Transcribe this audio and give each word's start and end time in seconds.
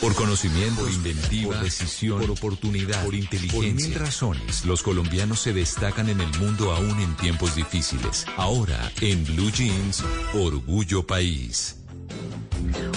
Por 0.00 0.14
conocimiento, 0.14 0.82
por 0.82 0.92
inventiva, 0.92 1.54
por 1.54 1.64
decisión, 1.64 2.20
por 2.20 2.30
oportunidad, 2.30 3.02
por 3.04 3.14
inteligencia. 3.14 3.60
Por 3.60 3.88
mil 3.88 3.94
razones, 3.94 4.64
los 4.64 4.82
colombianos 4.82 5.40
se 5.40 5.52
destacan 5.52 6.08
en 6.10 6.20
el 6.20 6.28
mundo 6.38 6.72
aún 6.72 7.00
en 7.00 7.16
tiempos 7.16 7.56
difíciles. 7.56 8.26
Ahora, 8.36 8.92
en 9.00 9.24
Blue 9.24 9.50
Jeans, 9.50 10.04
Orgullo 10.34 11.06
País. 11.06 11.76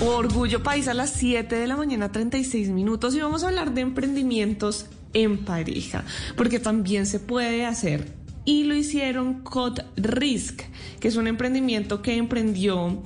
Orgullo 0.00 0.62
País 0.62 0.88
a 0.88 0.94
las 0.94 1.12
7 1.12 1.54
de 1.54 1.66
la 1.66 1.76
mañana, 1.76 2.10
36 2.10 2.68
minutos. 2.70 3.14
Y 3.14 3.20
vamos 3.20 3.44
a 3.44 3.48
hablar 3.48 3.72
de 3.72 3.82
emprendimientos 3.82 4.86
en 5.12 5.38
pareja, 5.38 6.04
porque 6.36 6.58
también 6.58 7.06
se 7.06 7.20
puede 7.20 7.66
hacer. 7.66 8.12
Y 8.44 8.64
lo 8.64 8.74
hicieron 8.74 9.42
Cod 9.42 9.80
Risk, 9.96 10.62
que 10.98 11.08
es 11.08 11.16
un 11.16 11.28
emprendimiento 11.28 12.02
que 12.02 12.16
emprendió 12.16 13.02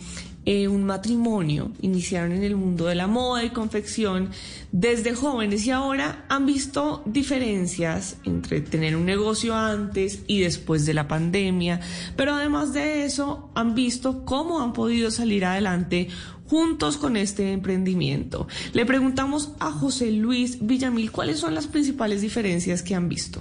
eh, 0.47 0.69
un 0.69 0.85
matrimonio, 0.85 1.73
iniciaron 1.81 2.33
en 2.33 2.43
el 2.43 2.57
mundo 2.57 2.87
de 2.87 2.95
la 2.95 3.07
moda 3.07 3.45
y 3.45 3.51
confección 3.51 4.31
desde 4.73 5.15
jóvenes 5.15 5.65
y 5.67 5.71
ahora 5.71 6.27
han 6.29 6.45
visto 6.45 7.03
diferencias 7.07 8.17
entre 8.25 8.61
tener 8.61 8.97
un 8.97 9.07
negocio 9.07 9.55
antes 9.55 10.23
y 10.27 10.41
después 10.41 10.85
de 10.85 10.95
la 10.95 11.09
pandemia, 11.09 11.81
pero 12.17 12.35
además 12.35 12.73
de 12.75 13.05
eso 13.05 13.51
han 13.55 13.75
visto 13.75 14.25
cómo 14.25 14.61
han 14.61 14.73
podido 14.73 15.11
salir 15.11 15.45
adelante 15.45 16.09
juntos 16.47 16.99
con 16.99 17.17
este 17.17 17.53
emprendimiento. 17.53 18.47
Le 18.73 18.85
preguntamos 18.85 19.53
a 19.61 19.73
José 19.73 20.13
Luis 20.13 20.59
Villamil 20.61 21.11
cuáles 21.11 21.39
son 21.39 21.55
las 21.55 21.67
principales 21.67 22.21
diferencias 22.21 22.83
que 22.83 22.95
han 22.95 23.09
visto. 23.09 23.41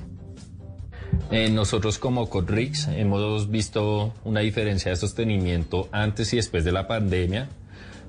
Eh, 1.33 1.49
nosotros 1.49 1.97
como 1.97 2.29
Codrix 2.29 2.87
hemos 2.89 3.49
visto 3.49 4.13
una 4.23 4.41
diferencia 4.41 4.91
de 4.91 4.97
sostenimiento 4.97 5.89
antes 5.91 6.31
y 6.31 6.35
después 6.35 6.63
de 6.63 6.71
la 6.71 6.87
pandemia. 6.87 7.49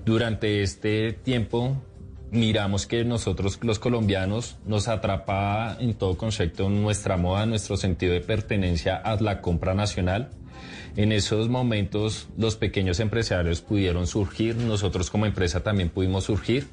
Durante 0.05 0.63
este 0.63 1.15
tiempo 1.15 1.83
miramos 2.31 2.87
que 2.87 3.03
nosotros 3.03 3.59
los 3.63 3.79
colombianos 3.79 4.59
nos 4.67 4.89
atrapaba 4.89 5.79
en 5.81 5.95
todo 5.95 6.19
concepto 6.19 6.69
nuestra 6.69 7.17
moda, 7.17 7.47
nuestro 7.47 7.79
sentido 7.79 8.13
de 8.13 8.21
pertenencia 8.21 8.97
a 8.97 9.19
la 9.19 9.41
compra 9.41 9.73
nacional. 9.73 10.29
En 10.95 11.11
esos 11.11 11.49
momentos 11.49 12.29
los 12.37 12.57
pequeños 12.57 13.01
empresarios 13.01 13.63
pudieron 13.63 14.07
surgir, 14.07 14.55
nosotros 14.57 15.09
como 15.09 15.25
empresa 15.25 15.63
también 15.63 15.89
pudimos 15.89 16.25
surgir. 16.25 16.67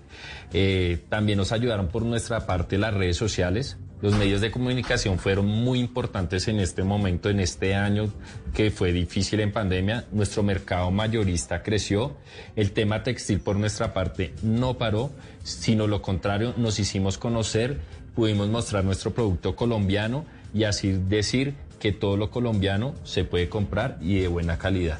Eh, 0.52 1.00
también 1.08 1.38
nos 1.38 1.54
ayudaron 1.54 1.88
por 1.88 2.04
nuestra 2.04 2.46
parte 2.46 2.78
las 2.78 2.94
redes 2.94 3.16
sociales. 3.16 3.78
Los 4.02 4.16
medios 4.18 4.42
de 4.42 4.50
comunicación 4.50 5.20
fueron 5.20 5.46
muy 5.46 5.80
importantes 5.80 6.48
en 6.48 6.60
este 6.60 6.84
momento, 6.84 7.30
en 7.30 7.40
este 7.40 7.76
año 7.76 8.12
que 8.54 8.72
fue 8.72 8.92
difícil 8.92 9.40
en 9.42 9.52
pandemia. 9.52 10.06
Nuestro 10.12 10.42
mercado 10.42 10.90
mayorista 10.90 11.62
creció. 11.62 12.18
El 12.56 12.72
tema 12.72 13.04
textil 13.04 13.42
por 13.42 13.58
nuestra 13.58 13.94
parte 13.94 14.34
no 14.42 14.80
paró, 14.80 15.12
sino 15.44 15.86
lo 15.86 16.02
contrario, 16.02 16.56
nos 16.58 16.80
hicimos 16.80 17.20
conocer, 17.20 17.80
pudimos 18.16 18.50
mostrar 18.50 18.84
nuestro 18.84 19.12
producto 19.12 19.56
colombiano 19.56 20.26
y 20.52 20.64
así 20.64 20.94
decir 20.94 21.54
que 21.80 21.92
todo 21.92 22.18
lo 22.18 22.32
colombiano 22.32 22.96
se 23.04 23.24
puede 23.24 23.50
comprar 23.50 24.00
y 24.02 24.20
de 24.20 24.28
buena 24.28 24.58
calidad. 24.58 25.00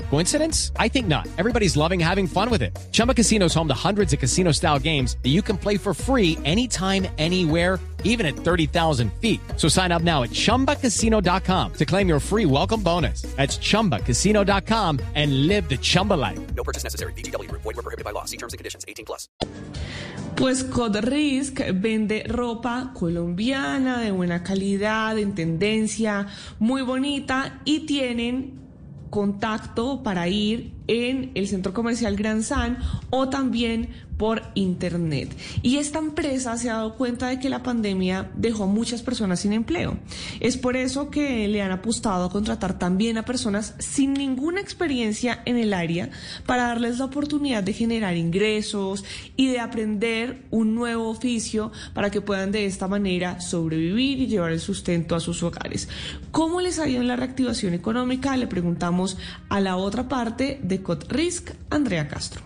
Coincidence? 0.11 0.73
I 0.75 0.89
think 0.89 1.07
not. 1.07 1.25
Everybody's 1.37 1.77
loving 1.77 1.97
having 1.97 2.27
fun 2.27 2.49
with 2.49 2.61
it. 2.61 2.77
Chumba 2.91 3.13
Casino 3.13 3.45
is 3.45 3.53
home 3.53 3.69
to 3.69 3.73
hundreds 3.73 4.11
of 4.11 4.19
casino 4.19 4.51
style 4.51 4.77
games 4.77 5.15
that 5.23 5.29
you 5.29 5.41
can 5.41 5.55
play 5.57 5.77
for 5.77 5.93
free 5.93 6.37
anytime, 6.43 7.07
anywhere, 7.17 7.79
even 8.03 8.25
at 8.25 8.35
30,000 8.35 9.09
feet. 9.21 9.39
So 9.55 9.69
sign 9.69 9.93
up 9.93 10.01
now 10.01 10.23
at 10.23 10.31
chumbacasino.com 10.31 11.73
to 11.73 11.85
claim 11.85 12.09
your 12.09 12.19
free 12.19 12.45
welcome 12.45 12.83
bonus. 12.83 13.21
That's 13.37 13.57
chumbacasino.com 13.57 14.99
and 15.15 15.47
live 15.47 15.69
the 15.69 15.77
Chumba 15.77 16.15
life. 16.15 16.39
No 16.55 16.63
purchase 16.65 16.83
necessary. 16.83 17.13
DTW, 17.13 17.49
void, 17.49 17.63
were 17.63 17.81
prohibited 17.81 18.03
by 18.03 18.11
law. 18.11 18.25
See 18.25 18.37
terms 18.37 18.51
and 18.51 18.59
conditions 18.59 18.83
18 18.89 19.05
plus. 19.05 19.29
Pues 20.35 20.63
Codrisk 20.63 21.61
vende 21.73 22.23
ropa 22.27 22.91
colombiana 22.93 24.01
de 24.01 24.11
buena 24.11 24.43
calidad, 24.43 25.17
en 25.17 25.35
tendencia, 25.35 26.27
muy 26.59 26.81
bonita 26.81 27.61
y 27.63 27.85
tienen 27.85 28.60
contacto 29.11 30.01
para 30.01 30.27
ir 30.27 30.73
en 30.91 31.31
el 31.35 31.47
centro 31.47 31.73
comercial 31.73 32.17
Gran 32.17 32.43
San 32.43 32.77
o 33.11 33.29
también 33.29 33.89
por 34.17 34.43
internet. 34.53 35.35
Y 35.63 35.77
esta 35.77 35.97
empresa 35.97 36.55
se 36.55 36.69
ha 36.69 36.73
dado 36.73 36.95
cuenta 36.95 37.29
de 37.29 37.39
que 37.39 37.49
la 37.49 37.63
pandemia 37.63 38.29
dejó 38.35 38.67
muchas 38.67 39.01
personas 39.01 39.39
sin 39.39 39.51
empleo. 39.51 39.97
Es 40.41 40.57
por 40.57 40.75
eso 40.75 41.09
que 41.09 41.47
le 41.47 41.63
han 41.63 41.71
apostado 41.71 42.25
a 42.25 42.29
contratar 42.29 42.77
también 42.77 43.17
a 43.17 43.25
personas 43.25 43.73
sin 43.79 44.13
ninguna 44.13 44.61
experiencia 44.61 45.41
en 45.45 45.57
el 45.57 45.73
área 45.73 46.11
para 46.45 46.67
darles 46.67 46.99
la 46.99 47.05
oportunidad 47.05 47.63
de 47.63 47.73
generar 47.73 48.15
ingresos 48.15 49.03
y 49.37 49.47
de 49.47 49.59
aprender 49.59 50.43
un 50.51 50.75
nuevo 50.75 51.09
oficio 51.09 51.71
para 51.95 52.11
que 52.11 52.21
puedan 52.21 52.51
de 52.51 52.65
esta 52.65 52.87
manera 52.87 53.41
sobrevivir 53.41 54.19
y 54.19 54.27
llevar 54.27 54.51
el 54.51 54.59
sustento 54.59 55.15
a 55.15 55.19
sus 55.19 55.41
hogares. 55.41 55.89
¿Cómo 56.31 56.61
les 56.61 56.77
ha 56.77 56.87
ido 56.87 57.01
en 57.01 57.07
la 57.07 57.15
reactivación 57.15 57.73
económica? 57.73 58.37
Le 58.37 58.45
preguntamos 58.45 59.17
a 59.49 59.59
la 59.61 59.77
otra 59.77 60.07
parte 60.07 60.59
de 60.61 60.80
Cotrisk, 60.83 61.51
Andrea 61.69 62.07
Castro. 62.07 62.41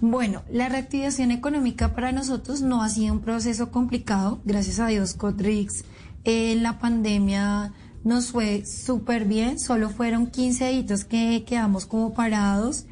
Bueno, 0.00 0.42
la 0.50 0.68
reactivación 0.68 1.30
económica 1.30 1.94
para 1.94 2.12
nosotros 2.12 2.60
no 2.60 2.82
ha 2.82 2.88
sido 2.88 3.14
un 3.14 3.20
proceso 3.20 3.70
complicado. 3.70 4.40
Gracias 4.44 4.80
a 4.80 4.88
Dios, 4.88 5.14
Cotrix, 5.14 5.84
en 6.24 6.62
la 6.62 6.78
pandemia 6.78 7.72
nos 8.02 8.32
fue 8.32 8.66
súper 8.66 9.24
bien. 9.24 9.58
Solo 9.58 9.88
fueron 9.88 10.26
15 10.26 10.72
hitos 10.72 11.04
que 11.04 11.44
quedamos 11.46 11.86
como 11.86 12.12
parados 12.12 12.84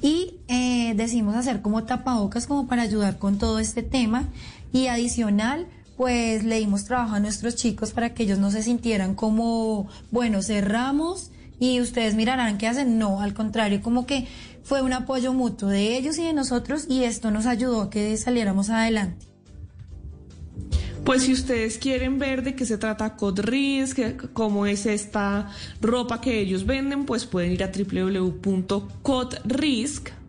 y 0.00 0.40
eh, 0.48 0.96
hacer 1.34 1.62
como 1.62 1.84
tapabocas 1.84 2.46
como 2.46 2.66
para 2.66 2.82
ayudar 2.82 3.18
con 3.18 3.38
todo 3.38 3.58
este 3.58 3.82
tema. 3.82 4.28
Y 4.72 4.88
adicional, 4.88 5.66
pues 5.96 6.44
le 6.44 6.58
dimos 6.58 6.84
trabajo 6.84 7.14
a 7.14 7.20
nuestros 7.20 7.56
chicos 7.56 7.92
para 7.92 8.14
que 8.14 8.24
ellos 8.24 8.38
no 8.38 8.50
se 8.50 8.62
sintieran 8.62 9.14
como, 9.14 9.88
bueno, 10.10 10.42
cerramos 10.42 11.30
y 11.58 11.80
ustedes 11.80 12.14
mirarán 12.14 12.58
qué 12.58 12.66
hacen. 12.66 12.98
No, 12.98 13.20
al 13.20 13.34
contrario, 13.34 13.80
como 13.82 14.06
que 14.06 14.26
fue 14.62 14.82
un 14.82 14.92
apoyo 14.92 15.32
mutuo 15.32 15.68
de 15.68 15.96
ellos 15.96 16.18
y 16.18 16.24
de 16.24 16.32
nosotros 16.32 16.86
y 16.88 17.04
esto 17.04 17.30
nos 17.30 17.46
ayudó 17.46 17.82
a 17.82 17.90
que 17.90 18.16
saliéramos 18.16 18.70
adelante. 18.70 19.26
Pues 21.04 21.24
si 21.24 21.32
ustedes 21.34 21.76
quieren 21.76 22.18
ver 22.18 22.42
de 22.42 22.54
qué 22.54 22.64
se 22.64 22.78
trata 22.78 23.14
Codrisk, 23.14 23.98
cómo 24.32 24.64
es 24.64 24.86
esta 24.86 25.50
ropa 25.82 26.22
que 26.22 26.40
ellos 26.40 26.64
venden, 26.64 27.04
pues 27.04 27.26
pueden 27.26 27.52
ir 27.52 27.62
a 27.62 27.70
www.codrisk, 27.70 28.48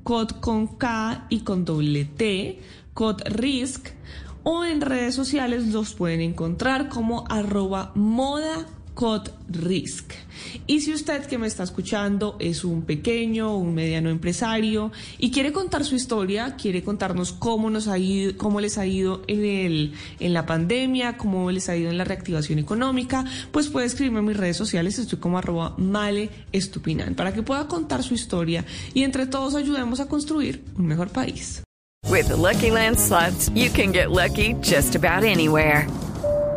cod 0.03 0.31
con 0.41 0.68
K 0.75 1.28
y 1.30 1.40
con 1.40 1.64
doble 1.64 2.03
T, 2.03 2.59
Codrisk, 2.94 3.88
o 4.44 4.66
en 4.66 4.81
redes 4.81 5.16
sociales 5.16 5.68
los 5.68 5.94
pueden 5.94 6.19
encontrar 6.19 6.90
como 6.90 7.23
arroba 7.29 7.94
moda 7.96 8.67
Code 8.96 9.30
Risk. 9.50 10.14
Y 10.66 10.82
si 10.82 10.94
usted 10.94 11.26
que 11.26 11.38
me 11.38 11.47
está 11.47 11.64
escuchando 11.64 12.38
es 12.40 12.64
un 12.64 12.82
pequeño 12.82 13.56
un 13.56 13.76
mediano 13.76 14.09
empresario 14.09 14.92
y 15.20 15.32
quiere 15.32 15.52
contar 15.52 15.86
su 15.86 15.96
historia, 15.96 16.56
quiere 16.56 16.84
contarnos 16.84 17.34
cómo 17.34 17.70
nos 17.70 17.88
ha 17.88 17.97
ido, 17.97 18.36
cómo 18.38 18.62
les 18.62 18.78
ha 18.78 18.88
ido 18.88 19.22
en 19.28 19.46
el 19.46 19.94
en 20.20 20.34
la 20.34 20.46
pandemia, 20.46 21.18
cómo 21.18 21.52
les 21.52 21.70
ha 21.70 21.76
ido 21.76 21.92
en 21.92 21.97
la 21.97 22.06
reactivación 22.06 22.58
económica, 22.58 23.26
pues 23.52 23.68
puede 23.68 23.86
escribirme 23.86 24.20
en 24.20 24.26
mis 24.26 24.38
redes 24.38 24.58
sociales, 24.58 24.98
estoy 24.98 25.20
como 25.20 25.38
arroba 25.38 25.76
male 25.78 26.30
estupinan, 26.52 27.16
para 27.16 27.34
que 27.34 27.44
pueda 27.44 27.68
contar 27.68 28.02
su 28.02 28.14
historia 28.14 28.66
y 28.94 29.03
entre 29.03 29.28
todos 29.28 29.56
ayudemos 29.56 30.00
a 30.00 30.08
construir 30.08 30.64
un 30.78 30.88
mejor 30.88 31.09
país. 31.09 31.62
With 32.09 32.28
the 32.28 32.38
Lucky 32.38 32.72
Land 32.72 32.98
slots, 32.98 33.50
you 33.53 33.70
can 33.70 33.91
get 33.91 34.12
lucky 34.12 34.53
just 34.62 34.96
about 34.96 35.24
anywhere. 35.24 35.88